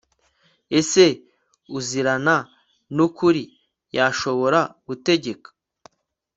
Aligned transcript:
ese 0.79 1.03
uzirana 1.77 2.35
n'ukuri 2.95 3.43
yashobora 3.95 4.59
gutegeka 4.87 5.49